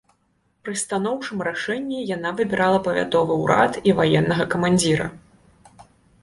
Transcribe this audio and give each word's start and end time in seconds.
Пры 0.67 0.73
станоўчым 0.83 1.43
рашэнні 1.47 1.99
яна 2.15 2.31
выбірала 2.39 2.79
павятовы 2.87 3.37
ўрад 3.43 3.79
і 3.91 3.95
ваеннага 4.01 4.49
камандзіра. 4.55 5.07